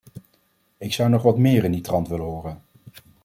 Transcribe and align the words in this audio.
Ik 0.77 0.93
zou 0.93 1.09
nog 1.09 1.21
wat 1.21 1.37
meer 1.37 1.63
in 1.63 1.71
die 1.71 1.81
trant 1.81 2.07
willen 2.07 2.25
horen. 2.25 2.61